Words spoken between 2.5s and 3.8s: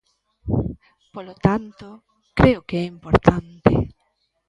que é importante.